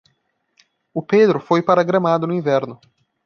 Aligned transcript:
O 0.95 1.01
Pedro 1.11 1.39
foi 1.39 1.61
para 1.61 1.83
Gramado 1.89 2.25
no 2.25 2.33
inverno. 2.33 2.75